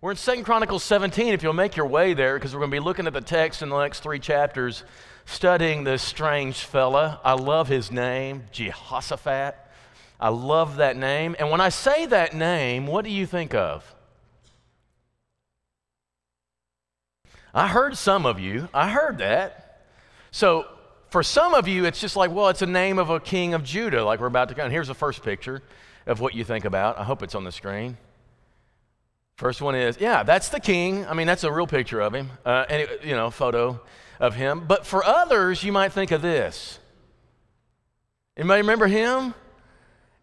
[0.00, 2.76] We're in 2 Chronicles 17, if you'll make your way there, because we're going to
[2.76, 4.84] be looking at the text in the next three chapters,
[5.26, 7.20] studying this strange fella.
[7.24, 9.56] I love his name, Jehoshaphat.
[10.20, 11.34] I love that name.
[11.40, 13.92] And when I say that name, what do you think of?
[17.52, 18.68] I heard some of you.
[18.72, 19.82] I heard that.
[20.30, 20.66] So
[21.10, 23.64] for some of you, it's just like, well, it's a name of a king of
[23.64, 24.62] Judah, like we're about to go.
[24.62, 25.60] And here's the first picture
[26.06, 27.00] of what you think about.
[27.00, 27.96] I hope it's on the screen.
[29.38, 31.06] First one is, yeah, that's the king.
[31.06, 33.80] I mean, that's a real picture of him, uh, and you know, photo
[34.18, 34.64] of him.
[34.66, 36.80] But for others, you might think of this.
[38.36, 39.34] Anybody remember him?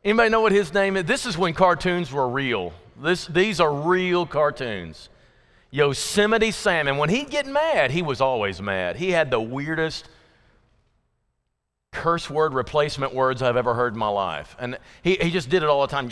[0.04, 1.05] Anybody know what his name is?
[1.05, 2.73] This is when cartoons were real.
[3.02, 5.07] This, these are real cartoons.
[5.71, 6.90] Yosemite Sam.
[6.90, 8.98] And when he'd get mad, he was always mad.
[8.98, 10.09] He had the weirdest
[11.95, 14.55] curse word replacement words I've ever heard in my life.
[14.59, 16.12] And he, he just did it all the time.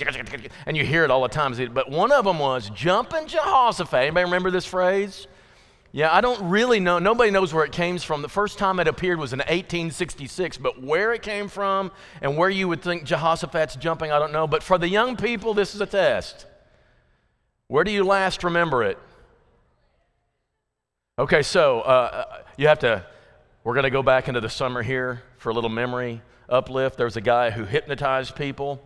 [0.66, 1.54] And you hear it all the time.
[1.73, 3.94] But one of them was jumping Jehoshaphat.
[3.94, 5.28] Anybody remember this phrase?
[5.92, 6.98] Yeah, I don't really know.
[6.98, 8.23] Nobody knows where it came from.
[8.23, 12.50] The first time it appeared was in 1866, but where it came from and where
[12.50, 14.48] you would think Jehoshaphat's jumping, I don't know.
[14.48, 16.48] But for the young people, this is a test.
[17.67, 18.98] Where do you last remember it?
[21.20, 23.06] Okay, so uh, you have to,
[23.64, 26.95] we're going to go back into the summer here for a little memory uplift.
[26.95, 28.81] There was a guy who hypnotized people,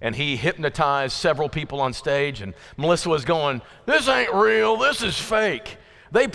[0.00, 5.02] and he hypnotized several people on stage, and Melissa was going, This ain't real, this
[5.02, 5.76] is fake.
[6.10, 6.26] They,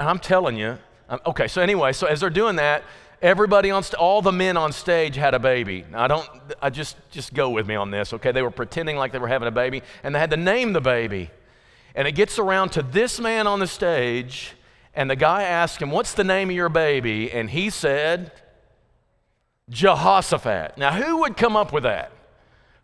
[0.00, 0.78] I'm telling you.
[1.26, 2.82] Okay, so anyway, so as they're doing that,
[3.20, 5.84] everybody on st- all the men on stage had a baby.
[5.92, 6.26] I don't,
[6.62, 8.32] I just, just go with me on this, okay?
[8.32, 10.80] They were pretending like they were having a baby, and they had to name the
[10.80, 11.30] baby.
[11.94, 14.54] And it gets around to this man on the stage,
[14.94, 17.30] and the guy asked him, What's the name of your baby?
[17.30, 18.32] And he said,
[19.70, 20.78] Jehoshaphat.
[20.78, 22.12] Now, who would come up with that?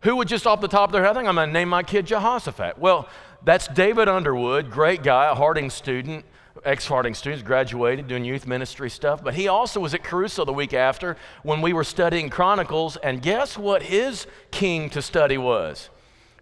[0.01, 1.83] Who would just off the top of their head think, I'm going to name my
[1.83, 2.77] kid Jehoshaphat?
[2.77, 3.09] Well,
[3.43, 6.25] that's David Underwood, great guy, a Harding student,
[6.63, 9.23] ex Harding student, graduated doing youth ministry stuff.
[9.23, 12.97] But he also was at Caruso the week after when we were studying Chronicles.
[12.97, 15.89] And guess what his king to study was?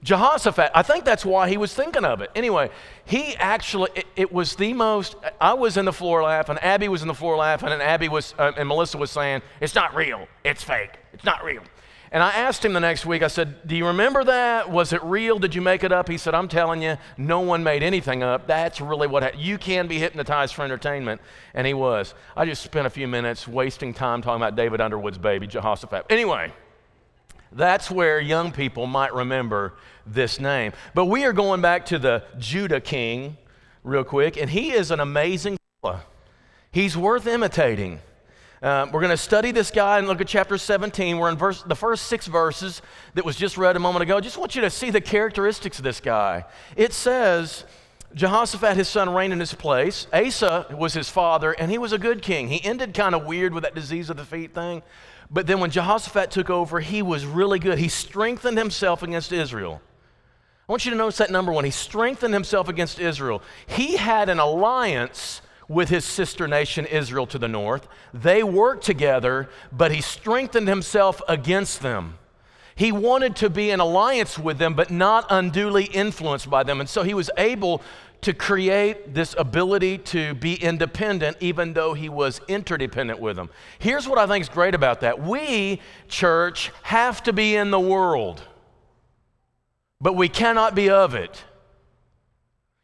[0.03, 2.29] Jehoshaphat, I think that's why he was thinking of it.
[2.35, 2.69] Anyway,
[3.05, 7.01] he actually, it, it, was the most, I was in the floor laughing, Abby was
[7.01, 10.27] in the floor laughing, and Abby was, uh, and Melissa was saying, it's not real,
[10.43, 11.63] it's fake, it's not real.
[12.13, 14.69] And I asked him the next week, I said, Do you remember that?
[14.69, 15.39] Was it real?
[15.39, 16.07] Did you make it up?
[16.07, 18.45] He said, I'm telling you, no one made anything up.
[18.45, 19.39] That's really what.
[19.39, 21.21] You can be hypnotized for entertainment.
[21.55, 22.13] And he was.
[22.37, 26.05] I just spent a few minutes wasting time talking about David Underwood's baby, Jehoshaphat.
[26.11, 26.53] Anyway,
[27.55, 29.73] that's where young people might remember
[30.05, 30.73] this name.
[30.93, 33.37] But we are going back to the Judah king
[33.83, 36.03] real quick, and he is an amazing fella.
[36.71, 37.99] He's worth imitating.
[38.61, 41.17] Uh, we're going to study this guy and look at chapter 17.
[41.17, 42.81] We're in verse, the first six verses
[43.13, 44.17] that was just read a moment ago.
[44.17, 46.45] I just want you to see the characteristics of this guy.
[46.77, 47.65] It says,
[48.15, 50.07] Jehoshaphat, his son, reigned in his place.
[50.13, 52.47] Asa was his father, and he was a good king.
[52.47, 54.81] He ended kind of weird with that disease of the feet thing.
[55.33, 57.79] But then when Jehoshaphat took over, he was really good.
[57.79, 59.81] He strengthened himself against Israel.
[60.69, 61.65] I want you to notice that number one.
[61.65, 63.41] He strengthened himself against Israel.
[63.65, 67.87] He had an alliance with his sister nation Israel to the north.
[68.13, 72.19] They worked together, but he strengthened himself against them.
[72.75, 76.79] He wanted to be in alliance with them, but not unduly influenced by them.
[76.79, 77.81] And so he was able
[78.23, 83.49] to create this ability to be independent, even though he was interdependent with them.
[83.79, 87.79] Here's what I think is great about that we, church, have to be in the
[87.79, 88.41] world,
[90.01, 91.43] but we cannot be of it.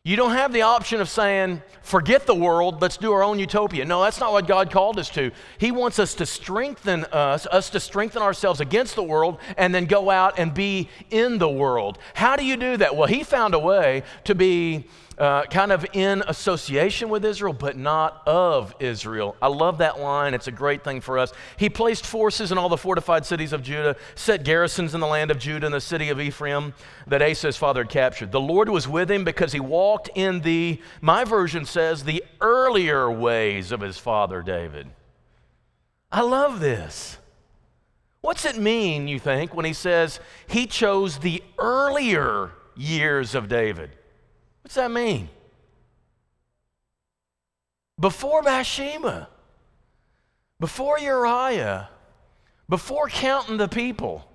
[0.06, 3.84] You don't have the option of saying, forget the world, let's do our own utopia.
[3.84, 5.30] No, that's not what God called us to.
[5.58, 9.86] He wants us to strengthen us, us to strengthen ourselves against the world, and then
[9.86, 12.00] go out and be in the world.
[12.14, 12.96] How do you do that?
[12.96, 14.86] Well, He found a way to be
[15.20, 19.36] uh, kind of in association with Israel, but not of Israel.
[19.42, 20.34] I love that line.
[20.34, 21.34] It's a great thing for us.
[21.58, 25.30] He placed forces in all the fortified cities of Judah, set garrisons in the land
[25.30, 26.74] of Judah and the city of Ephraim
[27.08, 28.32] that Asa's father had captured.
[28.32, 33.12] The Lord was with him because he walked in the, my version says, the earlier
[33.12, 34.88] ways of his father David.
[36.12, 37.18] I love this.
[38.22, 43.92] What's it mean, you think, when he says he chose the earlier years of David?
[44.62, 45.30] What's that mean?
[48.00, 49.30] Before Bathsheba,
[50.60, 51.90] before Uriah,
[52.68, 54.30] before counting the people,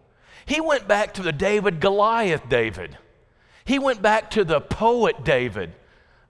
[0.47, 2.99] he went back to the David Goliath David.
[3.65, 5.73] He went back to the poet David,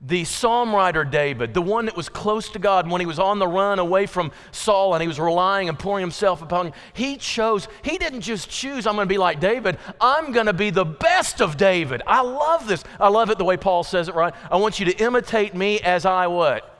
[0.06, 3.38] the psalm writer David, the one that was close to God when he was on
[3.38, 7.16] the run away from Saul and he was relying and pouring himself upon him, he
[7.16, 10.68] chose, he didn't just choose, I'm going to be like David, I'm going to be
[10.68, 12.02] the best of David.
[12.06, 12.84] I love this.
[13.00, 14.34] I love it the way Paul says it, right?
[14.50, 16.70] I want you to imitate me as I what?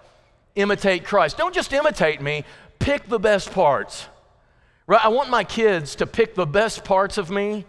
[0.55, 1.39] Imitate Christ.
[1.39, 2.45] Don't just imitate me,
[2.79, 4.07] pick the best parts.
[4.87, 5.03] Right?
[5.03, 7.65] I want my kids to pick the best parts of me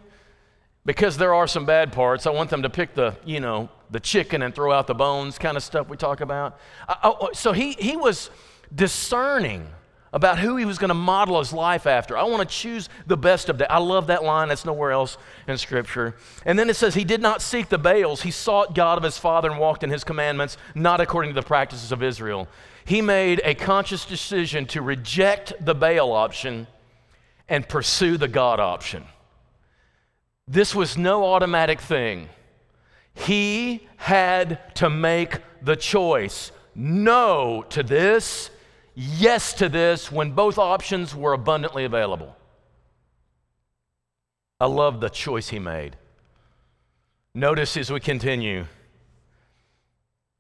[0.86, 2.28] because there are some bad parts.
[2.28, 5.38] I want them to pick the, you know, the chicken and throw out the bones
[5.38, 6.60] kind of stuff we talk about.
[6.86, 8.30] I, oh, oh, so he, he was
[8.76, 9.66] discerning
[10.12, 12.18] about who he was going to model his life after.
[12.18, 13.72] I want to choose the best of that.
[13.72, 14.50] I love that line.
[14.50, 16.14] That's nowhere else in Scripture.
[16.46, 18.22] And then it says, He did not seek the Baals.
[18.22, 21.48] He sought God of his father and walked in his commandments, not according to the
[21.48, 22.50] practices of Israel.
[22.84, 26.68] He made a conscious decision to reject the Baal option
[27.48, 29.06] and pursue the God option.
[30.50, 32.28] This was no automatic thing.
[33.16, 38.52] He had to make the choice no to this,
[38.94, 42.36] yes to this, when both options were abundantly available.
[44.60, 45.96] I love the choice he made.
[47.34, 48.66] Notice as we continue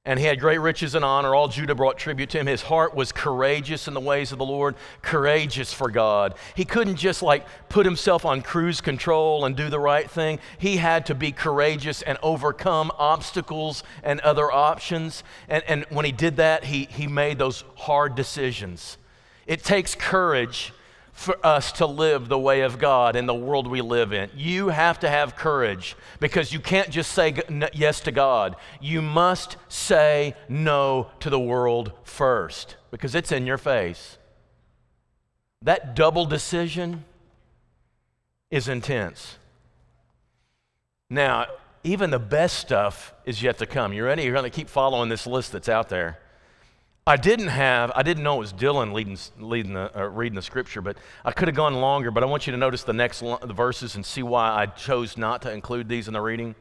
[0.05, 1.33] and he had great riches and honor.
[1.33, 2.45] All Judah brought tribute to him.
[2.45, 6.35] His heart was courageous in the ways of the Lord, courageous for God.
[6.53, 10.39] He couldn't just like put himself on cruise control and do the right thing.
[10.59, 15.23] He had to be courageous and overcome obstacles and other options.
[15.49, 18.99] And, and when he did that, he, he made those hard decisions.
[19.47, 20.71] It takes courage
[21.15, 24.29] for us to live the way of God in the world we live in.
[24.35, 27.33] You have to have courage because you can't just say
[27.73, 28.57] yes to God.
[28.81, 34.17] You must say no to the world first because it's in your face.
[35.61, 37.05] That double decision
[38.51, 39.37] is intense.
[41.09, 41.45] Now,
[41.85, 43.93] even the best stuff is yet to come.
[43.93, 44.23] You ready?
[44.23, 46.19] You're going to keep following this list that's out there.
[47.07, 50.41] I didn't have, I didn't know it was Dylan leading, leading the, uh, reading the
[50.41, 52.09] scripture, but I could have gone longer.
[52.09, 55.15] But I want you to notice the next the verses and see why I chose
[55.15, 56.55] not to include these in the reading.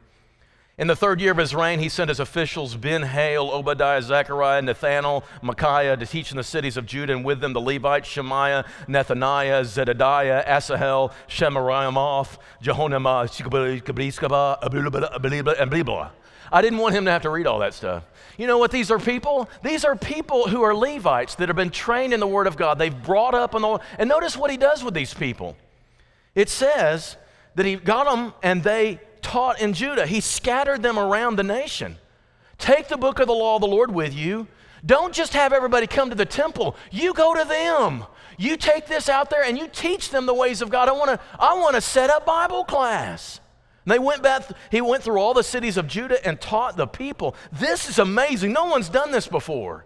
[0.77, 5.25] In the third year of his reign, he sent his officials Ben-Hail, Obadiah, Zechariah, Nathanael,
[5.41, 9.63] Micaiah to teach in the cities of Judah, and with them the Levites, Shemaiah, Nethaniah,
[9.63, 13.31] Zebadiah, Asahel, Shemiramoth, Jehonamah,
[15.59, 16.11] and Bliblah.
[16.55, 18.05] I didn't want him to have to read all that stuff.
[18.39, 19.51] You know what these are people?
[19.65, 22.79] These are people who are Levites that have been trained in the Word of God.
[22.79, 25.57] They've brought up in the and notice what he does with these people.
[26.37, 27.17] It says
[27.57, 30.07] that he got them and they taught in Judah.
[30.07, 31.99] He scattered them around the nation.
[32.57, 34.47] Take the book of the law of the Lord with you.
[34.87, 36.77] Don't just have everybody come to the temple.
[36.93, 38.05] You go to them.
[38.39, 40.89] You take this out there and you teach them the ways of God.
[40.89, 43.41] I want to I want to set up Bible class.
[43.87, 47.37] They went back, he went through all the cities of Judah and taught the people.
[47.53, 48.53] This is amazing.
[48.53, 49.85] No one's done this before.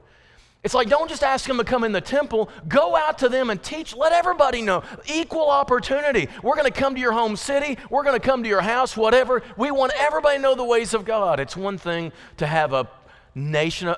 [0.65, 2.51] It's like, don't just ask them to come in the temple.
[2.67, 3.95] Go out to them and teach.
[3.95, 4.83] Let everybody know.
[5.07, 6.29] Equal opportunity.
[6.43, 7.79] We're going to come to your home city.
[7.91, 9.43] We're going to come to your house, whatever.
[9.57, 11.39] We want everybody to know the ways of God.
[11.39, 12.89] It's one thing to have a
[13.37, 13.93] nation, a,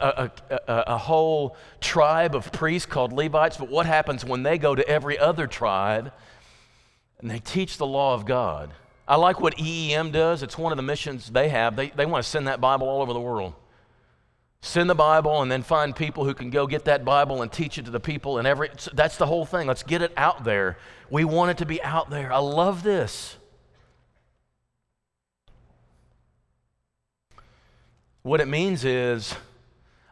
[0.51, 4.75] a, a, a whole tribe of priests called Levites, but what happens when they go
[4.75, 6.13] to every other tribe
[7.21, 8.71] and they teach the law of God?
[9.11, 10.45] I like what EEM does.
[10.45, 11.75] It's one of the missions they have.
[11.75, 13.55] They, they want to send that Bible all over the world.
[14.61, 17.77] Send the Bible and then find people who can go get that Bible and teach
[17.77, 18.39] it to the people.
[18.39, 19.67] And every, that's the whole thing.
[19.67, 20.79] Let's get it out there.
[21.11, 22.33] We want it to be out there.
[22.33, 23.37] I love this.
[28.23, 29.35] What it means is,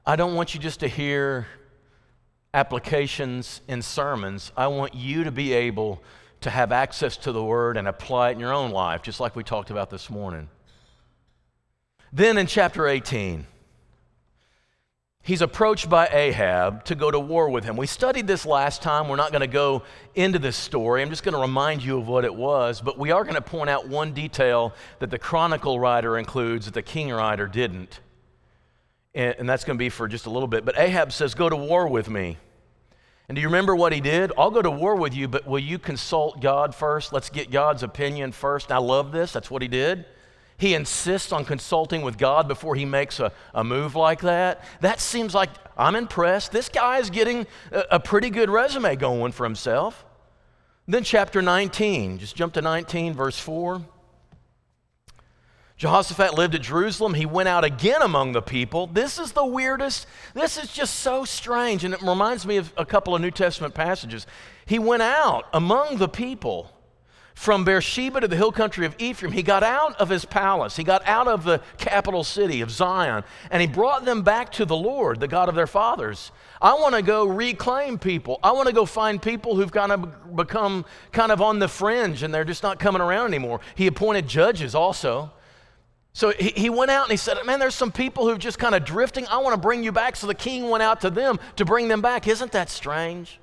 [0.05, 1.47] I don't want you just to hear
[2.52, 4.50] applications in sermons.
[4.57, 6.02] I want you to be able
[6.40, 9.35] to have access to the Word and apply it in your own life, just like
[9.35, 10.49] we talked about this morning.
[12.12, 13.47] Then in chapter 18,
[15.23, 17.76] he's approached by Ahab to go to war with him.
[17.76, 19.09] We studied this last time.
[19.09, 19.83] We're not going to go
[20.14, 21.02] into this story.
[21.02, 23.42] I'm just going to remind you of what it was, but we are going to
[23.42, 28.00] point out one detail that the chronicle writer includes that the king writer didn't.
[29.14, 30.64] And, that's going to be for just a little bit.
[30.64, 32.37] But Ahab says, Go to war with me.
[33.28, 34.32] And do you remember what he did?
[34.38, 37.12] I'll go to war with you, but will you consult God first?
[37.12, 38.70] Let's get God's opinion first.
[38.70, 39.32] And I love this.
[39.32, 40.06] That's what he did.
[40.56, 44.64] He insists on consulting with God before he makes a, a move like that.
[44.80, 46.52] That seems like I'm impressed.
[46.52, 50.04] This guy is getting a, a pretty good resume going for himself.
[50.88, 53.82] Then, chapter 19, just jump to 19, verse 4.
[55.78, 57.14] Jehoshaphat lived at Jerusalem.
[57.14, 58.88] He went out again among the people.
[58.88, 60.08] This is the weirdest.
[60.35, 61.85] This is just so strange.
[61.85, 64.26] And it reminds me of a couple of New Testament passages.
[64.66, 66.73] He went out among the people
[67.38, 69.30] from Beersheba to the hill country of Ephraim.
[69.30, 73.23] He got out of his palace, he got out of the capital city of Zion,
[73.52, 76.32] and he brought them back to the Lord, the God of their fathers.
[76.61, 78.40] I want to go reclaim people.
[78.42, 82.25] I want to go find people who've kind of become kind of on the fringe
[82.25, 83.61] and they're just not coming around anymore.
[83.76, 85.30] He appointed judges also.
[86.19, 88.85] So he, went out and he said, Man, there's some people who've just kind of
[88.85, 89.25] drifting.
[89.29, 90.17] I want to bring you back.
[90.17, 92.27] So the king went out to them to bring them back.
[92.27, 93.39] Isn't that strange?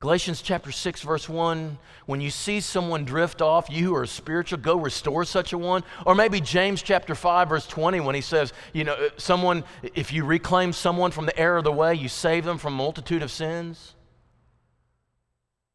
[0.00, 4.58] Galatians chapter 6, verse 1 when you see someone drift off, you who are spiritual,
[4.58, 5.84] go restore such a one.
[6.04, 9.62] Or maybe James chapter 5, verse 20, when he says, you know, uh, someone,
[9.94, 12.76] if you reclaim someone from the error of the way, you save them from a
[12.78, 13.94] multitude of sins.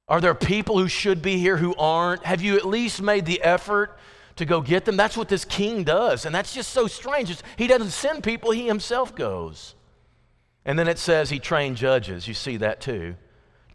[0.10, 2.26] Are there people who should be here who aren't?
[2.26, 3.98] Have you at least made the effort
[4.39, 4.98] to go get them?
[4.98, 6.25] That's what this king does.
[6.25, 7.29] And that's just so strange.
[7.29, 9.75] It's, he doesn't send people, he himself goes.
[10.65, 12.27] And then it says he trained judges.
[12.27, 13.15] You see that too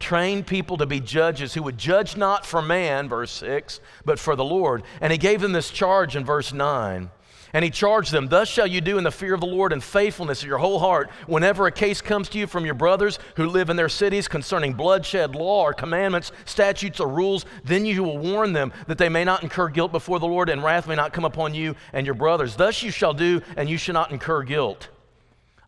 [0.04, 4.36] trained people to be judges who would judge not for man, verse 6, but for
[4.36, 4.82] the Lord.
[5.00, 7.10] And he gave them this charge in verse 9.
[7.54, 9.82] And he charged them, Thus shall you do in the fear of the Lord and
[9.82, 13.46] faithfulness of your whole heart, whenever a case comes to you from your brothers who
[13.46, 18.18] live in their cities concerning bloodshed, law, or commandments, statutes, or rules, then you will
[18.18, 21.12] warn them that they may not incur guilt before the Lord, and wrath may not
[21.12, 22.56] come upon you and your brothers.
[22.56, 24.88] Thus you shall do, and you shall not incur guilt.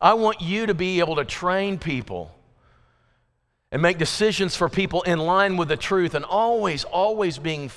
[0.00, 2.35] I want you to be able to train people
[3.71, 7.71] and make decisions for people in line with the truth and always, always being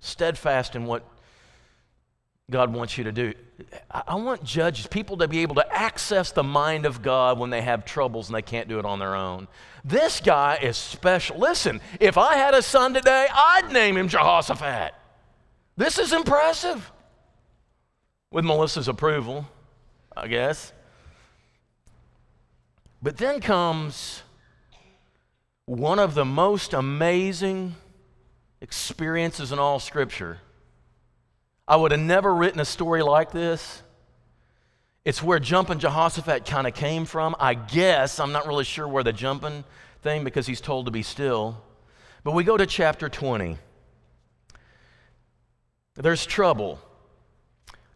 [0.00, 1.04] steadfast in what
[2.52, 3.34] God wants you to do.
[3.90, 7.62] I want judges, people to be able to access the mind of God when they
[7.62, 9.48] have troubles and they can't do it on their own.
[9.84, 11.38] This guy is special.
[11.38, 14.94] Listen, if I had a son today, I'd name him Jehoshaphat.
[15.76, 16.90] This is impressive.
[18.30, 19.46] With Melissa's approval,
[20.16, 20.72] I guess.
[23.02, 24.22] But then comes
[25.66, 27.74] one of the most amazing
[28.60, 30.38] experiences in all Scripture.
[31.66, 33.82] I would have never written a story like this.
[35.04, 37.34] It's where jumping Jehoshaphat kind of came from.
[37.40, 39.64] I guess, I'm not really sure where the jumping
[40.02, 41.62] thing because he's told to be still.
[42.24, 43.58] But we go to chapter 20.
[45.94, 46.80] There's trouble.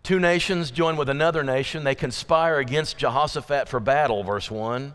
[0.02, 1.84] Two nations join with another nation.
[1.84, 4.94] They conspire against Jehoshaphat for battle, verse 1.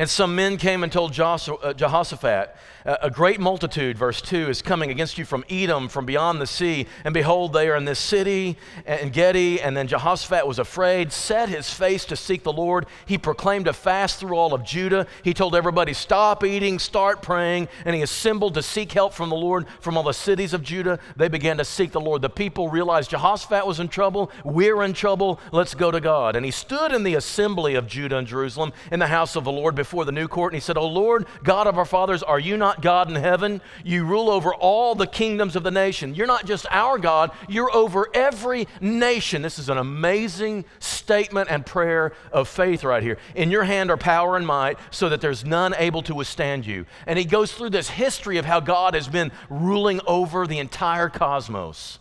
[0.00, 4.90] And some men came and told uh, Jehoshaphat, A great multitude, verse 2, is coming
[4.90, 6.86] against you from Edom, from beyond the sea.
[7.04, 9.60] And behold, they are in this city, En-gedi.
[9.60, 12.86] And then Jehoshaphat was afraid, set his face to seek the Lord.
[13.04, 15.06] He proclaimed a fast through all of Judah.
[15.22, 17.68] He told everybody, Stop eating, start praying.
[17.84, 20.98] And he assembled to seek help from the Lord from all the cities of Judah.
[21.14, 22.22] They began to seek the Lord.
[22.22, 24.30] The people realized Jehoshaphat was in trouble.
[24.44, 25.38] We're in trouble.
[25.52, 26.36] Let's go to God.
[26.36, 29.52] And he stood in the assembly of Judah and Jerusalem in the house of the
[29.52, 32.22] Lord before before the new court and he said, O Lord, God of our fathers,
[32.22, 33.60] are you not God in heaven?
[33.82, 36.14] You rule over all the kingdoms of the nation.
[36.14, 39.42] You're not just our God, you're over every nation.
[39.42, 43.18] This is an amazing statement and prayer of faith right here.
[43.34, 46.86] In your hand are power and might, so that there's none able to withstand you.
[47.04, 51.08] And he goes through this history of how God has been ruling over the entire
[51.08, 51.98] cosmos.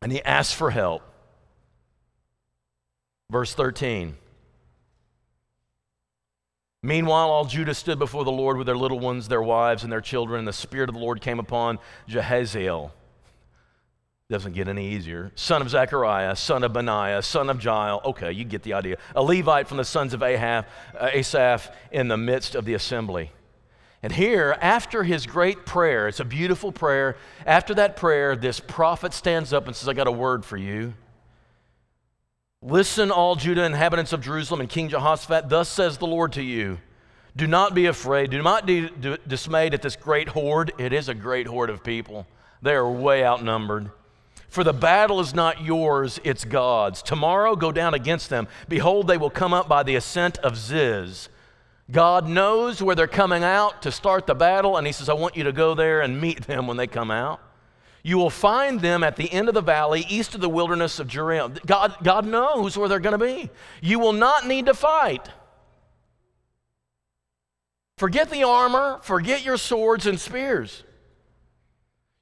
[0.00, 1.02] And he asks for help.
[3.30, 4.16] Verse 13.
[6.82, 10.00] Meanwhile, all Judah stood before the Lord with their little ones, their wives, and their
[10.00, 12.92] children, and the Spirit of the Lord came upon Jehaziel.
[14.30, 15.32] Doesn't get any easier.
[15.34, 18.02] Son of Zechariah, son of Benaiah, son of Jael.
[18.04, 18.98] Okay, you get the idea.
[19.16, 20.66] A Levite from the sons of Ahab,
[21.00, 23.32] uh, Asaph in the midst of the assembly.
[24.02, 27.16] And here, after his great prayer, it's a beautiful prayer.
[27.46, 30.92] After that prayer, this prophet stands up and says, I got a word for you.
[32.60, 36.78] Listen, all Judah, inhabitants of Jerusalem, and King Jehoshaphat, thus says the Lord to you
[37.36, 38.90] Do not be afraid, do not be
[39.28, 40.72] dismayed at this great horde.
[40.76, 42.26] It is a great horde of people,
[42.60, 43.90] they are way outnumbered.
[44.48, 47.02] For the battle is not yours, it's God's.
[47.02, 48.48] Tomorrow go down against them.
[48.66, 51.28] Behold, they will come up by the ascent of Ziz.
[51.90, 55.36] God knows where they're coming out to start the battle, and He says, I want
[55.36, 57.40] you to go there and meet them when they come out.
[58.08, 61.08] You will find them at the end of the valley, east of the wilderness of
[61.08, 61.50] Jeruel.
[61.66, 63.50] God, God knows where they're going to be.
[63.82, 65.28] You will not need to fight.
[67.98, 70.84] Forget the armor, forget your swords and spears.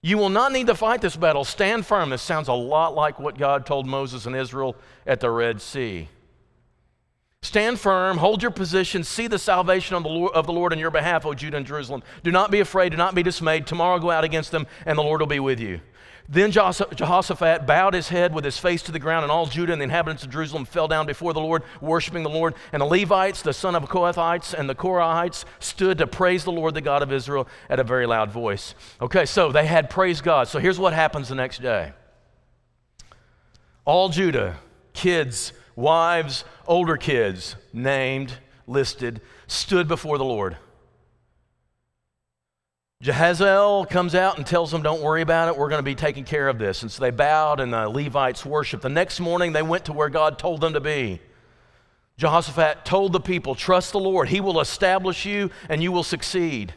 [0.03, 1.45] You will not need to fight this battle.
[1.45, 2.11] Stand firm.
[2.11, 4.75] This sounds a lot like what God told Moses and Israel
[5.07, 6.09] at the Red Sea.
[7.47, 10.81] Stand firm, hold your position, see the salvation of the, Lord, of the Lord in
[10.81, 12.03] your behalf, O Judah and Jerusalem.
[12.25, 13.69] Do not be afraid, do not be dismayed.
[13.69, 15.81] Tomorrow go out against them, and the Lord will be with you.
[16.29, 19.81] Then Jehoshaphat bowed his head with his face to the ground, and all Judah and
[19.81, 22.55] the inhabitants of Jerusalem fell down before the Lord, worshiping the Lord.
[22.73, 26.75] And the Levites, the son of Kohathites, and the Korahites stood to praise the Lord,
[26.75, 28.75] the God of Israel, at a very loud voice.
[29.01, 30.49] Okay, so they had praised God.
[30.49, 31.93] So here's what happens the next day
[33.85, 34.57] all Judah,
[34.95, 38.33] kids, wives, older kids, named,
[38.67, 40.57] listed, stood before the Lord.
[43.03, 46.25] Jehaziel comes out and tells them, Don't worry about it, we're going to be taking
[46.25, 46.83] care of this.
[46.83, 48.83] And so they bowed and the Levites worshiped.
[48.83, 51.21] The next morning they went to where God told them to be.
[52.17, 56.73] Jehoshaphat told the people, Trust the Lord, He will establish you and you will succeed.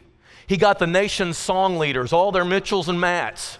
[0.46, 3.58] He got the nation's song leaders, all their Mitchells and Matts.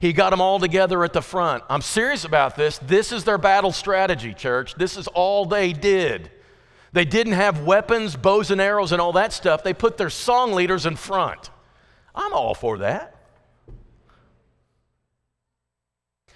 [0.00, 1.64] He got them all together at the front.
[1.68, 2.78] I'm serious about this.
[2.78, 4.74] This is their battle strategy, church.
[4.74, 6.30] This is all they did.
[6.92, 9.64] They didn't have weapons, bows and arrows, and all that stuff.
[9.64, 11.50] They put their song leaders in front.
[12.14, 13.14] I'm all for that.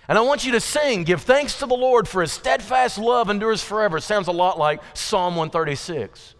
[0.09, 3.31] And I want you to sing, Give thanks to the Lord for his steadfast love
[3.31, 4.00] endures forever.
[4.00, 6.35] Sounds a lot like Psalm 136.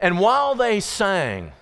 [0.00, 1.52] And while they sang,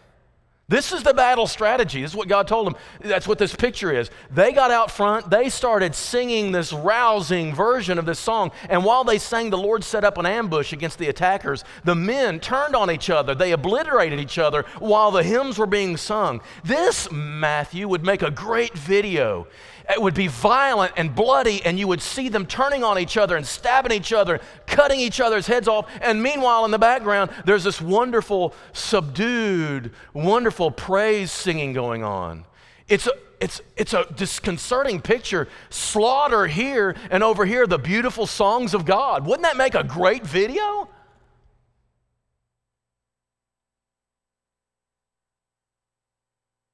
[0.69, 2.01] this is the battle strategy.
[2.01, 2.77] This is what God told them.
[3.01, 4.11] That's what this picture is.
[4.31, 8.53] They got out front, they started singing this rousing version of this song.
[8.71, 11.65] And while they sang, the Lord set up an ambush against the attackers.
[11.85, 15.97] The men turned on each other, they obliterated each other while the hymns were being
[15.97, 16.41] sung.
[16.65, 19.49] This, Matthew, would make a great video.
[19.91, 23.37] It would be violent and bloody, and you would see them turning on each other
[23.37, 25.91] and stabbing each other, cutting each other's heads off.
[26.01, 32.45] And meanwhile, in the background, there's this wonderful, subdued, wonderful praise singing going on.
[32.89, 35.49] It's a, it's, it's a disconcerting picture.
[35.71, 39.27] Slaughter here, and over here, the beautiful songs of God.
[39.27, 40.89] Wouldn't that make a great video?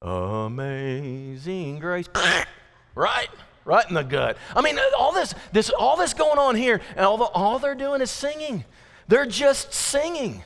[0.01, 2.07] Amazing grace
[2.99, 3.29] right?
[3.65, 4.37] Right in the gut.
[4.55, 7.75] I mean, all this, this, all this going on here, and all, the, all they're
[7.75, 8.65] doing is singing.
[9.07, 10.43] They're just singing.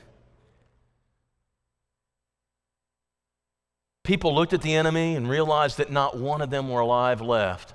[4.03, 7.73] People looked at the enemy and realized that not one of them were alive left.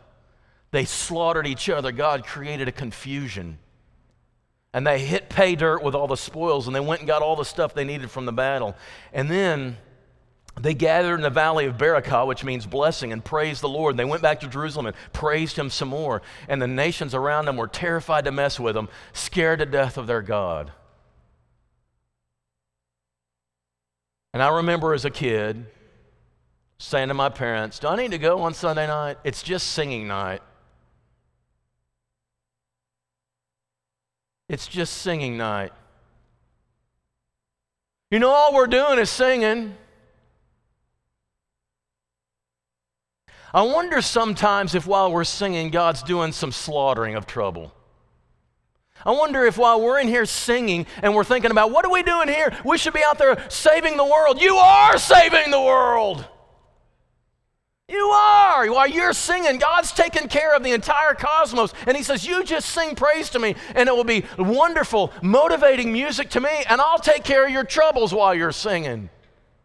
[0.70, 1.92] They slaughtered each other.
[1.92, 3.58] God created a confusion.
[4.74, 7.36] And they hit pay dirt with all the spoils, and they went and got all
[7.36, 8.76] the stuff they needed from the battle.
[9.14, 9.78] And then
[10.62, 13.92] they gathered in the valley of Berachah, which means blessing, and praised the Lord.
[13.92, 16.22] And they went back to Jerusalem and praised him some more.
[16.48, 20.06] And the nations around them were terrified to mess with them, scared to death of
[20.06, 20.72] their God.
[24.34, 25.66] And I remember as a kid
[26.78, 29.18] saying to my parents, Do I need to go on Sunday night?
[29.24, 30.42] It's just singing night.
[34.48, 35.72] It's just singing night.
[38.10, 39.74] You know, all we're doing is singing.
[43.58, 47.74] I wonder sometimes if while we're singing, God's doing some slaughtering of trouble.
[49.04, 52.04] I wonder if while we're in here singing and we're thinking about what are we
[52.04, 52.56] doing here?
[52.64, 54.40] We should be out there saving the world.
[54.40, 56.24] You are saving the world.
[57.88, 58.70] You are.
[58.70, 61.74] While you're singing, God's taking care of the entire cosmos.
[61.88, 65.92] And He says, You just sing praise to me, and it will be wonderful, motivating
[65.92, 69.10] music to me, and I'll take care of your troubles while you're singing.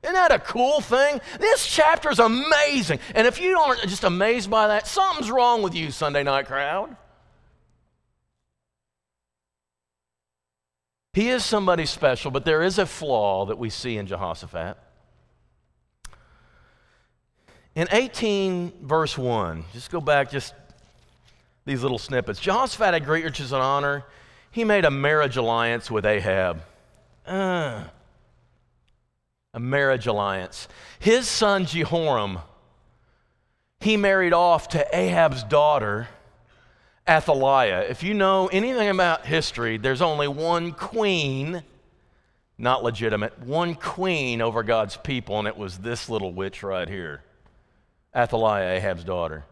[0.03, 1.21] Isn't that a cool thing?
[1.39, 2.99] This chapter is amazing.
[3.15, 6.95] And if you aren't just amazed by that, something's wrong with you, Sunday night crowd.
[11.13, 14.77] He is somebody special, but there is a flaw that we see in Jehoshaphat.
[17.75, 20.53] In 18, verse 1, just go back just
[21.65, 22.39] these little snippets.
[22.39, 24.03] Jehoshaphat had great riches and honor.
[24.51, 26.61] He made a marriage alliance with Ahab.
[27.25, 27.85] Uh,
[29.53, 30.67] a marriage alliance.
[30.99, 32.39] His son Jehoram,
[33.79, 36.07] he married off to Ahab's daughter,
[37.07, 37.81] Athaliah.
[37.81, 41.63] If you know anything about history, there's only one queen,
[42.57, 47.21] not legitimate, one queen over God's people, and it was this little witch right here
[48.15, 49.43] Athaliah, Ahab's daughter.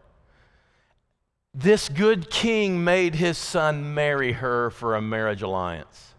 [1.54, 6.11] This good king made his son marry her for a marriage alliance.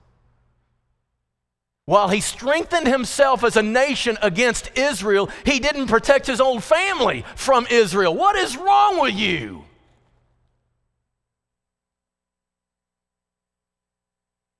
[1.86, 7.26] While he strengthened himself as a nation against Israel, he didn't protect his own family
[7.36, 8.16] from Israel.
[8.16, 9.66] What is wrong with you?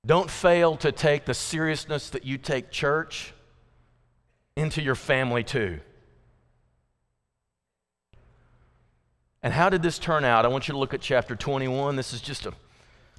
[0.06, 3.32] Don't fail to take the seriousness that you take church
[4.54, 5.80] into your family too.
[9.42, 10.44] And how did this turn out?
[10.44, 11.96] I want you to look at chapter 21.
[11.96, 12.52] This is just a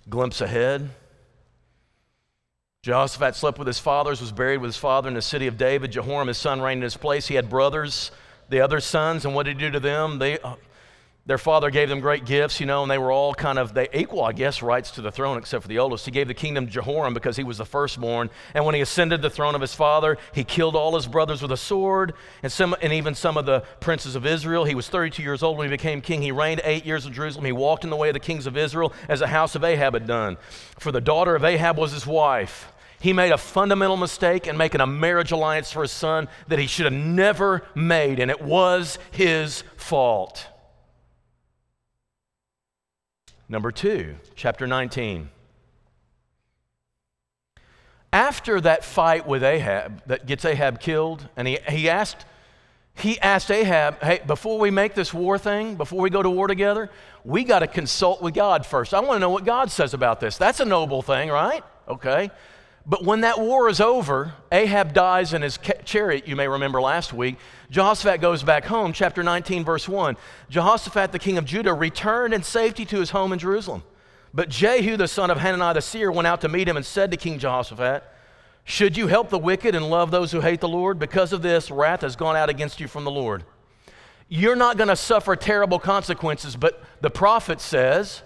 [0.09, 0.89] glimpse ahead.
[2.85, 5.91] Jehoshaphat slept with his fathers, was buried with his father in the city of David.
[5.91, 7.25] Jehoram, his son, reigned in his place.
[7.25, 8.11] He had brothers,
[8.49, 10.19] the other sons, and what did he do to them?
[10.19, 10.53] They, uh,
[11.25, 13.87] their father gave them great gifts, you know, and they were all kind of, they
[13.91, 16.05] equal, I guess, rights to the throne except for the oldest.
[16.05, 18.29] He gave the kingdom to Jehoram because he was the firstborn.
[18.53, 21.51] And when he ascended the throne of his father, he killed all his brothers with
[21.51, 24.63] a sword and, some, and even some of the princes of Israel.
[24.63, 26.21] He was 32 years old when he became king.
[26.21, 27.45] He reigned eight years in Jerusalem.
[27.45, 29.95] He walked in the way of the kings of Israel as the house of Ahab
[29.95, 30.37] had done.
[30.77, 32.71] For the daughter of Ahab was his wife.
[32.99, 36.67] He made a fundamental mistake in making a marriage alliance for his son that he
[36.67, 40.47] should have never made, and it was his fault.
[43.47, 45.29] Number two, chapter 19.
[48.11, 52.25] After that fight with Ahab that gets Ahab killed, and he, he asked
[52.97, 56.47] he asked Ahab, hey, before we make this war thing, before we go to war
[56.47, 56.89] together,
[57.25, 58.93] we got to consult with God first.
[58.93, 60.37] I want to know what God says about this.
[60.37, 61.61] That's a noble thing, right?
[61.89, 62.31] Okay.
[62.87, 67.13] But when that war is over, Ahab dies in his chariot, you may remember last
[67.13, 67.37] week.
[67.71, 70.15] Jehoshaphat goes back home, chapter 19, verse 1.
[70.49, 73.81] Jehoshaphat, the king of Judah, returned in safety to his home in Jerusalem.
[74.35, 77.09] But Jehu, the son of Hanani the seer, went out to meet him and said
[77.11, 78.03] to King Jehoshaphat,
[78.65, 80.99] Should you help the wicked and love those who hate the Lord?
[80.99, 83.45] Because of this, wrath has gone out against you from the Lord.
[84.27, 88.21] You're not going to suffer terrible consequences, but the prophet says,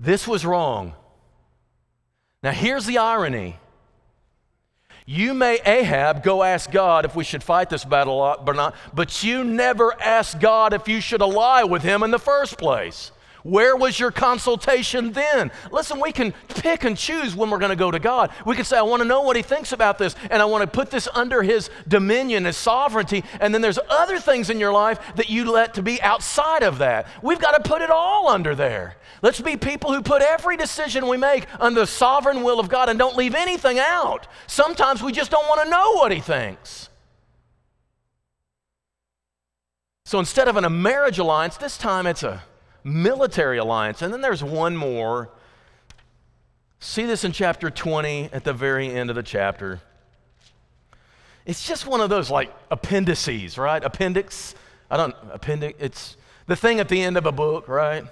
[0.00, 0.94] This was wrong.
[2.44, 3.56] Now, here's the irony.
[5.06, 9.24] You may, Ahab, go ask God if we should fight this battle or not, but
[9.24, 13.12] you never ask God if you should ally with him in the first place.
[13.44, 15.52] Where was your consultation then?
[15.70, 18.30] Listen, we can pick and choose when we're going to go to God.
[18.46, 20.62] We can say, I want to know what He thinks about this, and I want
[20.62, 23.22] to put this under His dominion, His sovereignty.
[23.40, 26.78] And then there's other things in your life that you let to be outside of
[26.78, 27.06] that.
[27.22, 28.96] We've got to put it all under there.
[29.20, 32.88] Let's be people who put every decision we make under the sovereign will of God
[32.88, 34.26] and don't leave anything out.
[34.46, 36.88] Sometimes we just don't want to know what He thinks.
[40.06, 42.42] So instead of a marriage alliance, this time it's a
[42.84, 44.02] military alliance.
[44.02, 45.30] And then there's one more.
[46.78, 49.80] See this in chapter 20 at the very end of the chapter.
[51.46, 53.82] It's just one of those like appendices, right?
[53.82, 54.54] Appendix.
[54.90, 55.78] I don't, appendix.
[55.80, 56.16] It's
[56.46, 58.04] the thing at the end of a book, right?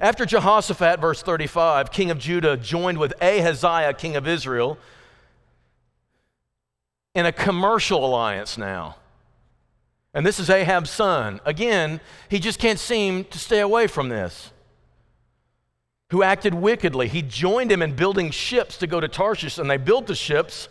[0.00, 4.78] After Jehoshaphat, verse 35, king of Judah, joined with Ahaziah, king of Israel,
[7.14, 8.96] in a commercial alliance now.
[10.12, 11.40] And this is Ahab's son.
[11.44, 14.50] Again, he just can't seem to stay away from this.
[16.10, 17.06] Who acted wickedly.
[17.06, 20.68] He joined him in building ships to go to Tarshish, and they built the ships.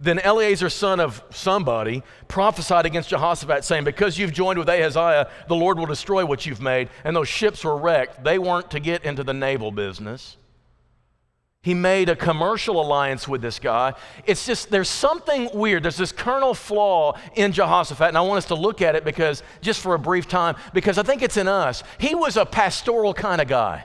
[0.00, 5.56] Then Eleazar, son of somebody, prophesied against Jehoshaphat, saying, Because you've joined with Ahaziah, the
[5.56, 6.88] Lord will destroy what you've made.
[7.04, 8.24] And those ships were wrecked.
[8.24, 10.37] They weren't to get into the naval business.
[11.62, 13.94] He made a commercial alliance with this guy.
[14.26, 15.82] It's just, there's something weird.
[15.82, 19.42] There's this kernel flaw in Jehoshaphat, and I want us to look at it because,
[19.60, 21.82] just for a brief time, because I think it's in us.
[21.98, 23.84] He was a pastoral kind of guy.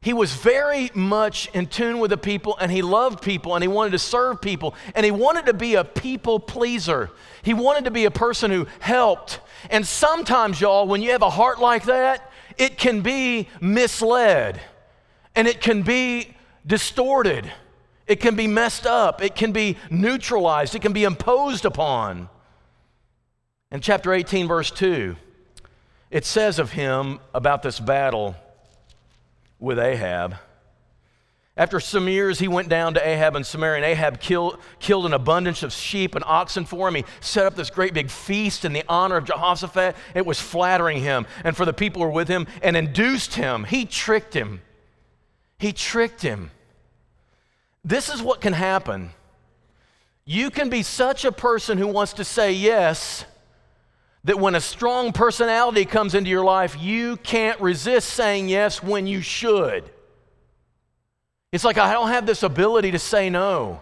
[0.00, 3.68] He was very much in tune with the people, and he loved people, and he
[3.68, 7.10] wanted to serve people, and he wanted to be a people pleaser.
[7.42, 9.40] He wanted to be a person who helped.
[9.70, 14.60] And sometimes, y'all, when you have a heart like that, it can be misled
[15.34, 16.28] and it can be
[16.66, 17.50] distorted,
[18.06, 22.28] it can be messed up, it can be neutralized, it can be imposed upon.
[23.70, 25.16] In chapter 18, verse 2,
[26.10, 28.36] it says of him about this battle
[29.58, 30.36] with Ahab.
[31.56, 35.12] After some years, he went down to Ahab and Samaria, and Ahab killed, killed an
[35.12, 36.96] abundance of sheep and oxen for him.
[36.96, 39.94] He set up this great big feast in the honor of Jehoshaphat.
[40.14, 43.64] It was flattering him and for the people who were with him and induced him.
[43.64, 44.62] He tricked him
[45.64, 46.50] he tricked him.
[47.82, 49.10] This is what can happen.
[50.26, 53.24] You can be such a person who wants to say yes
[54.24, 59.06] that when a strong personality comes into your life, you can't resist saying yes when
[59.06, 59.90] you should.
[61.50, 63.80] It's like, I don't have this ability to say no.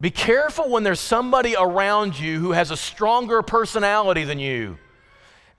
[0.00, 4.78] Be careful when there's somebody around you who has a stronger personality than you.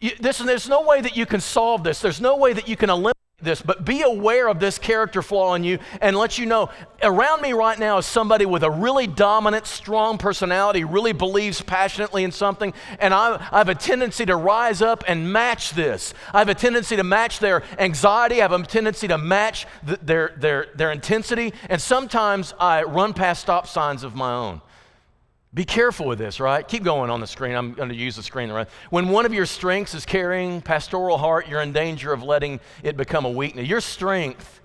[0.02, 2.02] you this, there's no way that you can solve this.
[2.02, 5.54] There's no way that you can eliminate this, but be aware of this character flaw
[5.56, 6.69] in you and let you know
[7.02, 12.23] around me right now is somebody with a really dominant, strong personality, really believes passionately
[12.23, 16.13] in something, and I, I, have a tendency to rise up and match this.
[16.34, 19.97] I have a tendency to match their anxiety, I have a tendency to match the,
[20.02, 24.62] their, their, their intensity, and sometimes I run past stop signs of my own.
[25.53, 26.67] Be careful with this, right?
[26.67, 27.55] Keep going on the screen.
[27.55, 28.51] I'm going to use the screen.
[28.51, 28.67] Right?
[28.91, 32.95] When one of your strengths is carrying pastoral heart, you're in danger of letting it
[32.97, 33.67] become a weakness.
[33.67, 34.62] Your strength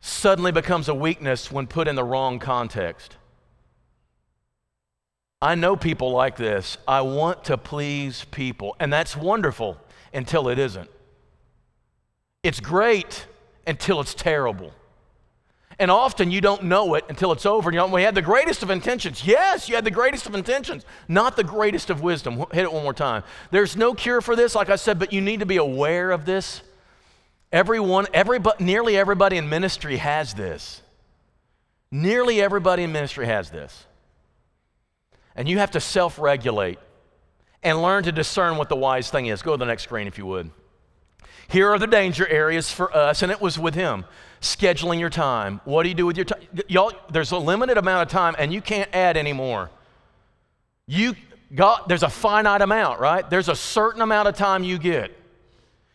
[0.00, 3.16] suddenly becomes a weakness when put in the wrong context.
[5.40, 6.78] I know people like this.
[6.86, 9.76] I want to please people, and that's wonderful
[10.14, 10.88] until it isn't.
[12.44, 13.26] It's great
[13.66, 14.72] until it's terrible.
[15.78, 17.70] And often you don't know it until it's over.
[17.70, 19.26] And you know, we had the greatest of intentions.
[19.26, 22.44] Yes, you had the greatest of intentions, not the greatest of wisdom.
[22.52, 23.24] Hit it one more time.
[23.50, 26.24] There's no cure for this, like I said, but you need to be aware of
[26.24, 26.62] this.
[27.50, 30.82] Everyone, everybody, nearly everybody in ministry has this.
[31.90, 33.86] Nearly everybody in ministry has this.
[35.36, 36.78] And you have to self regulate
[37.62, 39.42] and learn to discern what the wise thing is.
[39.42, 40.50] Go to the next screen if you would.
[41.52, 44.06] Here are the danger areas for us, and it was with him.
[44.40, 45.60] Scheduling your time.
[45.64, 46.40] What do you do with your time?
[46.66, 49.70] Y'all, there's a limited amount of time, and you can't add anymore.
[50.86, 51.14] You
[51.54, 53.28] got, there's a finite amount, right?
[53.28, 55.14] There's a certain amount of time you get.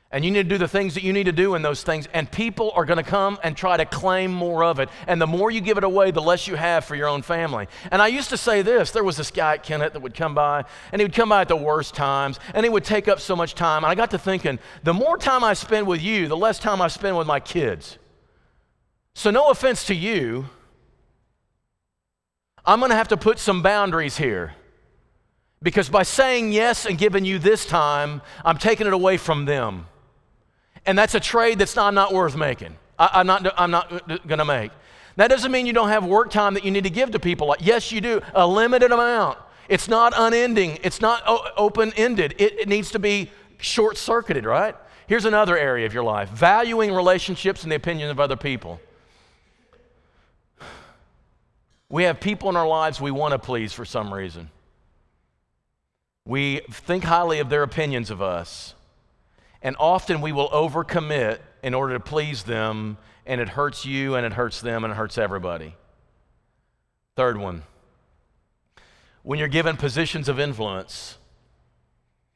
[0.09, 2.07] And you need to do the things that you need to do in those things.
[2.13, 4.87] And people are going to come and try to claim more of it.
[5.05, 7.67] And the more you give it away, the less you have for your own family.
[7.91, 10.33] And I used to say this there was this guy at Kennett that would come
[10.33, 13.19] by, and he would come by at the worst times, and he would take up
[13.19, 13.83] so much time.
[13.83, 16.81] And I got to thinking, the more time I spend with you, the less time
[16.81, 17.97] I spend with my kids.
[19.13, 20.45] So, no offense to you,
[22.65, 24.53] I'm going to have to put some boundaries here.
[25.61, 29.87] Because by saying yes and giving you this time, I'm taking it away from them.
[30.87, 32.75] And that's a trade that's not, not worth making.
[32.97, 34.71] I, am not, I'm not going to make.
[35.17, 37.55] That doesn't mean you don't have work time that you need to give to people.
[37.59, 39.37] Yes, you do, a limited amount.
[39.67, 41.21] It's not unending, it's not
[41.57, 42.35] open ended.
[42.37, 44.75] It, it needs to be short circuited, right?
[45.07, 48.79] Here's another area of your life valuing relationships and the opinion of other people.
[51.89, 54.49] We have people in our lives we want to please for some reason.
[56.25, 58.73] We think highly of their opinions of us.
[59.67, 64.25] And often we will overcommit in order to please them, and it hurts you, and
[64.25, 65.75] it hurts them, and it hurts everybody.
[67.17, 67.63] Third one
[69.23, 71.17] when you're given positions of influence,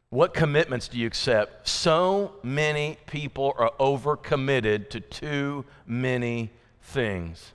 [0.10, 1.70] what commitments do you accept?
[1.70, 7.54] So many people are overcommitted to too many things.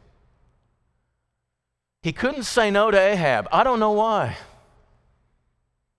[2.01, 3.47] He couldn't say no to Ahab.
[3.53, 4.39] I don't know why.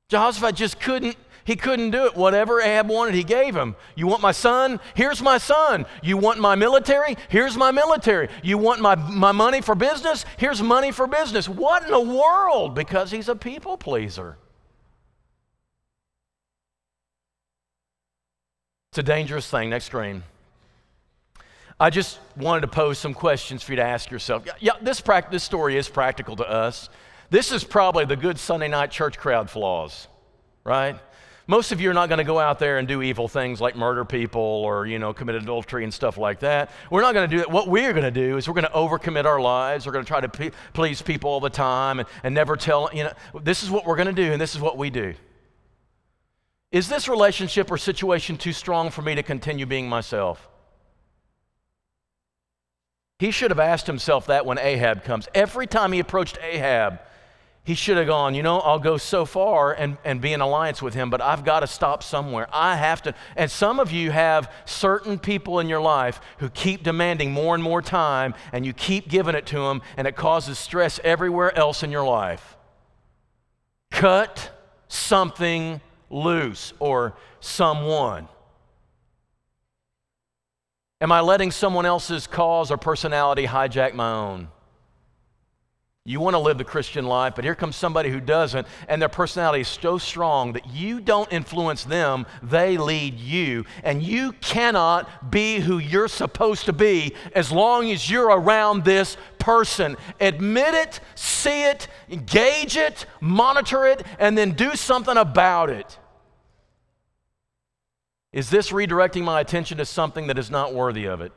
[0.09, 2.17] Jehoshaphat just couldn't he couldn't do it.
[2.17, 3.77] Whatever Ahab wanted, he gave him.
[3.95, 4.81] You want my son?
[4.95, 5.85] Here's my son.
[6.03, 7.15] You want my military?
[7.29, 8.27] Here's my military.
[8.43, 10.25] You want my, my money for business?
[10.35, 11.47] Here's money for business.
[11.47, 12.75] What in the world?
[12.75, 14.37] Because he's a people pleaser.
[18.91, 19.69] It's a dangerous thing.
[19.69, 20.23] Next screen.
[21.79, 24.45] I just wanted to pose some questions for you to ask yourself.
[24.59, 26.89] Yeah, this, pra- this story is practical to us.
[27.29, 30.09] This is probably the good Sunday night church crowd flaws,
[30.65, 30.99] right?
[31.49, 33.77] Most of you are not going to go out there and do evil things like
[33.77, 36.71] murder people or, you know, commit adultery and stuff like that.
[36.91, 37.49] We're not going to do that.
[37.49, 39.85] What we're going to do is we're going to overcommit our lives.
[39.85, 43.05] We're going to try to please people all the time and, and never tell, you
[43.05, 45.13] know, this is what we're going to do and this is what we do.
[46.69, 50.49] Is this relationship or situation too strong for me to continue being myself?
[53.19, 55.29] He should have asked himself that when Ahab comes.
[55.33, 56.99] Every time he approached Ahab,
[57.67, 60.81] he should have gone, you know, I'll go so far and, and be in alliance
[60.81, 62.47] with him, but I've got to stop somewhere.
[62.53, 63.13] I have to.
[63.35, 67.61] And some of you have certain people in your life who keep demanding more and
[67.61, 71.83] more time, and you keep giving it to them, and it causes stress everywhere else
[71.83, 72.55] in your life.
[73.91, 74.49] Cut
[74.87, 78.29] something loose or someone.
[81.01, 84.47] Am I letting someone else's cause or personality hijack my own?
[86.07, 89.09] You want to live the Christian life, but here comes somebody who doesn't, and their
[89.09, 93.65] personality is so strong that you don't influence them, they lead you.
[93.83, 99.17] And you cannot be who you're supposed to be as long as you're around this
[99.37, 99.97] person.
[100.21, 105.99] Admit it, see it, engage it, monitor it, and then do something about it.
[108.31, 111.33] Is this redirecting my attention to something that is not worthy of it?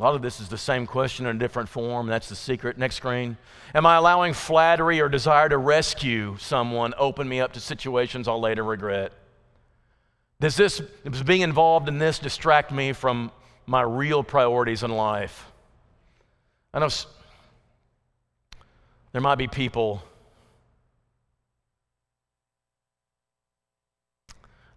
[0.00, 2.06] A lot of this is the same question in a different form.
[2.06, 2.78] That's the secret.
[2.78, 3.36] Next screen.
[3.74, 8.40] Am I allowing flattery or desire to rescue someone open me up to situations I'll
[8.40, 9.12] later regret?
[10.40, 13.30] Does this, does being involved in this distract me from
[13.66, 15.52] my real priorities in life?
[16.72, 16.88] I know
[19.12, 20.02] there might be people,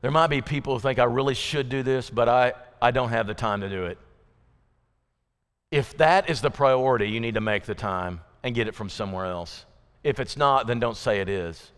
[0.01, 3.09] there might be people who think I really should do this, but I, I don't
[3.09, 3.97] have the time to do it.
[5.73, 8.89] If that is the priority, you need to make the time and get it from
[8.89, 9.65] somewhere else.
[10.03, 11.71] If it's not, then don't say it is.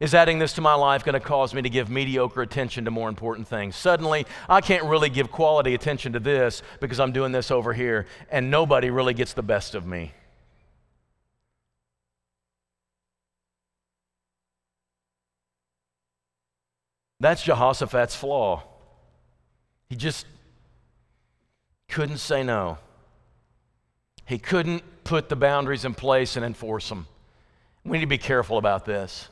[0.00, 2.90] Is adding this to my life going to cause me to give mediocre attention to
[2.90, 3.76] more important things?
[3.76, 8.06] Suddenly, I can't really give quality attention to this because I'm doing this over here,
[8.30, 10.14] and nobody really gets the best of me.
[17.20, 18.62] That's Jehoshaphat's flaw.
[19.90, 20.24] He just
[21.90, 22.78] couldn't say no.
[24.26, 27.06] He couldn't put the boundaries in place and enforce them.
[27.84, 29.28] We need to be careful about this.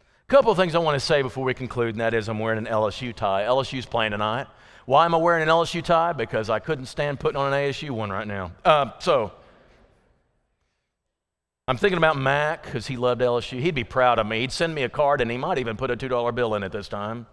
[0.00, 2.38] A couple of things I want to say before we conclude, and that is I'm
[2.38, 3.44] wearing an LSU tie.
[3.44, 4.46] LSU's playing tonight.
[4.86, 6.12] Why am I wearing an LSU tie?
[6.12, 8.52] Because I couldn't stand putting on an ASU one right now.
[8.64, 9.32] Uh, so,
[11.68, 13.60] I'm thinking about Mac because he loved LSU.
[13.60, 14.40] He'd be proud of me.
[14.40, 16.72] He'd send me a card and he might even put a $2 bill in it
[16.72, 17.26] this time.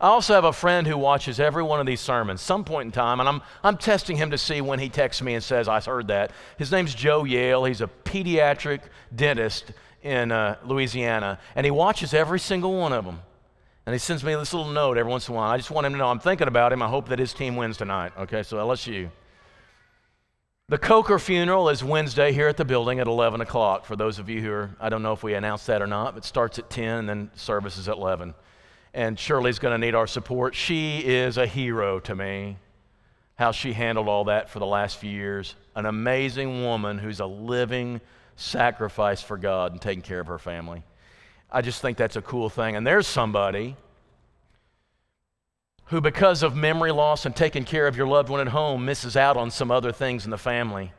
[0.00, 2.92] I also have a friend who watches every one of these sermons some point in
[2.92, 5.80] time, and I'm, I'm testing him to see when he texts me and says, I
[5.80, 6.30] heard that.
[6.56, 7.64] His name's Joe Yale.
[7.64, 8.80] He's a pediatric
[9.14, 13.20] dentist in uh, Louisiana, and he watches every single one of them.
[13.86, 15.50] And he sends me this little note every once in a while.
[15.50, 16.82] I just want him to know I'm thinking about him.
[16.82, 18.12] I hope that his team wins tonight.
[18.18, 19.10] Okay, so LSU.
[20.68, 23.86] The Coker funeral is Wednesday here at the building at 11 o'clock.
[23.86, 26.18] For those of you who are, I don't know if we announced that or not,
[26.18, 28.34] it starts at 10 and then service is at 11.
[28.94, 30.54] And Shirley's going to need our support.
[30.54, 32.56] She is a hero to me,
[33.36, 35.54] how she handled all that for the last few years.
[35.74, 38.00] An amazing woman who's a living
[38.36, 40.82] sacrifice for God and taking care of her family.
[41.50, 42.76] I just think that's a cool thing.
[42.76, 43.76] And there's somebody
[45.86, 49.16] who, because of memory loss and taking care of your loved one at home, misses
[49.16, 50.92] out on some other things in the family.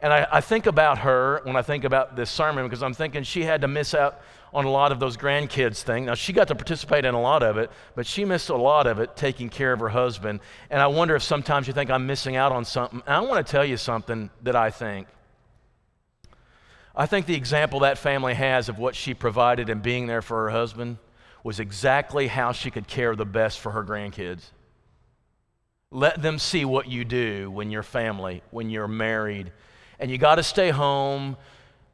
[0.00, 3.22] And I, I, think about her when I think about this sermon because I'm thinking
[3.22, 4.20] she had to miss out
[4.52, 6.04] on a lot of those grandkids thing.
[6.04, 8.86] Now, she got to participate in a lot of it, but she missed a lot
[8.86, 10.40] of it taking care of her husband.
[10.70, 13.02] And I wonder if sometimes you think I'm missing out on something.
[13.06, 15.08] And I want to tell you something that I think.
[16.94, 20.44] I think the example that family has of what she provided and being there for
[20.44, 20.98] her husband
[21.42, 24.50] was exactly how she could care the best for her grandkids.
[25.90, 29.52] Let them see what you do when you're family, when you're married,
[29.98, 31.36] and you got to stay home.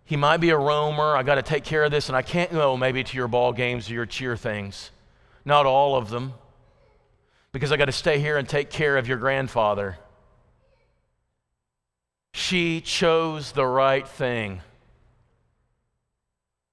[0.04, 1.16] He might be a roamer.
[1.16, 3.52] I got to take care of this, and I can't go maybe to your ball
[3.52, 4.90] games or your cheer things.
[5.44, 6.34] Not all of them,
[7.52, 9.98] because I got to stay here and take care of your grandfather.
[12.32, 14.60] She chose the right thing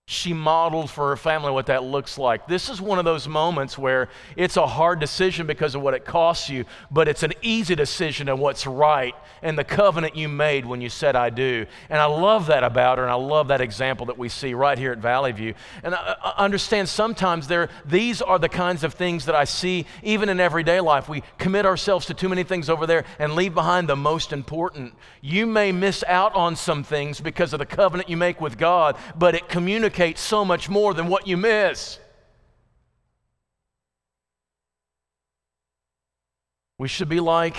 [0.10, 2.48] she modeled for her family what that looks like.
[2.48, 6.06] This is one of those moments where it's a hard decision because of what it
[6.06, 10.66] costs you, but it's an easy decision of what's right and the covenant you made
[10.66, 11.66] when you said, I do.
[11.90, 14.78] And I love that about her, and I love that example that we see right
[14.78, 15.56] here at Valley View.
[15.84, 19.86] And I, I understand sometimes there, these are the kinds of things that I see
[20.04, 21.10] even in everyday life.
[21.10, 24.94] We commit ourselves to too many things over there and leave behind the most important.
[25.20, 28.96] You may miss out on some things because of the covenant you make with God,
[29.18, 32.00] but it communicates so much more than what you miss.
[36.78, 37.58] We should be like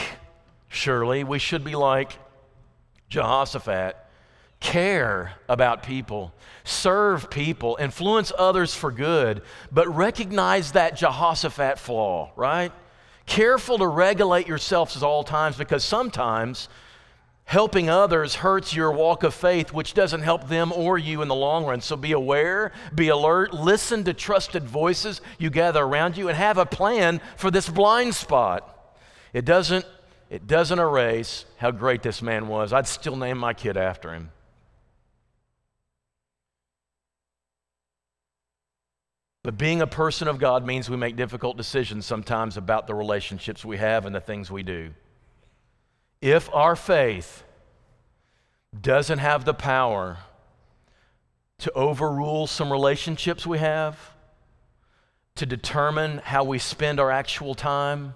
[0.68, 2.16] Shirley, we should be like
[3.08, 3.96] Jehoshaphat.
[4.60, 6.32] Care about people,
[6.64, 12.72] serve people, influence others for good, but recognize that Jehoshaphat flaw, right?
[13.26, 16.68] Careful to regulate yourselves at all times because sometimes
[17.48, 21.34] Helping others hurts your walk of faith, which doesn't help them or you in the
[21.34, 21.80] long run.
[21.80, 26.58] So be aware, be alert, listen to trusted voices you gather around you, and have
[26.58, 28.98] a plan for this blind spot.
[29.32, 29.86] It doesn't,
[30.28, 32.74] it doesn't erase how great this man was.
[32.74, 34.30] I'd still name my kid after him.
[39.42, 43.64] But being a person of God means we make difficult decisions sometimes about the relationships
[43.64, 44.90] we have and the things we do.
[46.20, 47.44] If our faith
[48.78, 50.18] doesn't have the power
[51.58, 53.98] to overrule some relationships we have,
[55.36, 58.14] to determine how we spend our actual time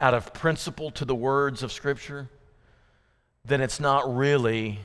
[0.00, 2.28] out of principle to the words of Scripture,
[3.44, 4.80] then it's not really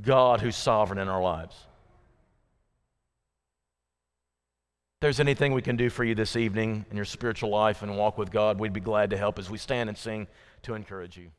[0.00, 1.56] God who's sovereign in our lives.
[4.96, 7.96] If there's anything we can do for you this evening in your spiritual life and
[7.96, 10.28] walk with God, we'd be glad to help as we stand and sing
[10.62, 11.32] to encourage you.